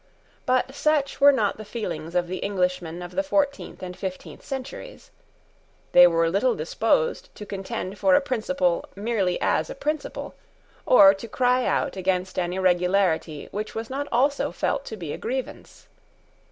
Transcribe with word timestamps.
But 0.47 0.73
such 0.73 1.21
were 1.21 1.31
not 1.31 1.57
the 1.57 1.63
feelings 1.63 2.15
of 2.15 2.25
the 2.27 2.43
Englishmen 2.43 3.03
of 3.03 3.11
the 3.11 3.21
fourteenth 3.21 3.83
and 3.83 3.95
fifteenth 3.95 4.43
centuries. 4.43 5.11
They 5.91 6.07
were 6.07 6.27
little 6.31 6.55
disposed 6.55 7.29
to 7.35 7.45
contend 7.45 7.99
for 7.99 8.15
a 8.15 8.19
principle 8.19 8.83
merely 8.95 9.39
as 9.39 9.69
a 9.69 9.75
principle, 9.75 10.33
or 10.87 11.13
to 11.13 11.27
cry 11.27 11.67
out 11.67 11.97
against 11.97 12.39
an 12.39 12.51
irregularity 12.51 13.47
which 13.51 13.75
was 13.75 13.91
not 13.91 14.07
also 14.11 14.51
felt 14.51 14.85
to 14.85 14.97
be 14.97 15.13
a 15.13 15.19
grievance. 15.19 15.87